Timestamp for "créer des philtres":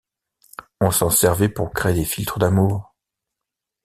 1.71-2.39